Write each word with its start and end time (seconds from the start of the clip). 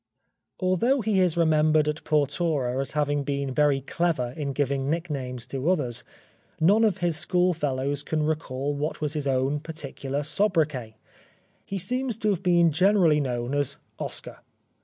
«r 0.59 0.65
Although 0.65 1.01
he 1.01 1.19
is 1.19 1.37
remembered 1.37 1.87
at 1.87 2.03
Portora 2.03 2.81
as 2.81 2.93
having 2.93 3.23
been 3.23 3.53
very 3.53 3.81
clever 3.81 4.31
in 4.35 4.51
giving 4.51 4.89
nicknames 4.89 5.45
to 5.45 5.69
others, 5.69 6.03
none 6.59 6.83
of 6.83 6.97
his 6.97 7.17
schoolfellows 7.17 8.01
can 8.01 8.23
recall 8.23 8.73
what 8.73 8.99
was 8.99 9.13
his 9.13 9.27
own 9.27 9.59
particular 9.59 10.23
soubriquet. 10.23 10.95
He 11.63 11.77
seems 11.77 12.17
to 12.17 12.29
have 12.31 12.41
been 12.41 12.71
generally 12.71 13.19
known 13.19 13.53
as" 13.53 13.75
Oscar." 13.99 14.39